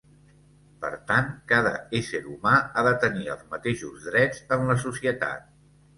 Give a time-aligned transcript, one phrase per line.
[0.85, 5.47] Per tant, cada ésser humà ha de tenir els mateixos drets en la societat.